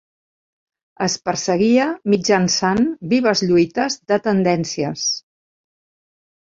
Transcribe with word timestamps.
Es 1.07 1.17
perseguia 1.29 1.85
mitjançant 2.15 2.83
vives 3.13 3.47
lluites 3.53 4.01
de 4.15 4.23
tendències. 4.33 5.09